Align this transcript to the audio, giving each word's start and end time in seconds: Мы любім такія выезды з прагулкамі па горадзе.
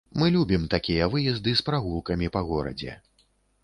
Мы 0.19 0.29
любім 0.35 0.63
такія 0.75 1.09
выезды 1.17 1.55
з 1.61 1.69
прагулкамі 1.69 2.35
па 2.39 2.47
горадзе. 2.53 3.01